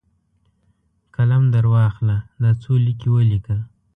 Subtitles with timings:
[1.15, 3.57] قلم درواخله، دا څو لیکي ولیکه!